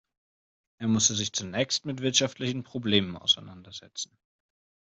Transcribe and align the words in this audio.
Er 0.79 0.87
musste 0.87 1.13
sich 1.13 1.31
zunächst 1.31 1.85
mit 1.85 2.01
wirtschaftlichen 2.01 2.63
Problemen 2.63 3.15
auseinandersetzen. 3.17 4.17